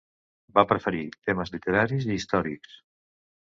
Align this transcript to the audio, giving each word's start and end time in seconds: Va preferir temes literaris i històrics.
Va 0.57 0.63
preferir 0.71 1.01
temes 1.27 1.51
literaris 1.57 2.09
i 2.09 2.11
històrics. 2.17 2.75